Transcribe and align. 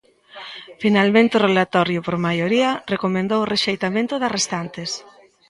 Finalmente, 0.83 1.33
o 1.37 1.43
relatorio, 1.49 1.99
por 2.07 2.15
maioría, 2.27 2.71
recomendou 2.93 3.39
o 3.41 3.49
rexeitamento 3.53 4.13
das 4.17 4.33
restantes. 4.37 4.89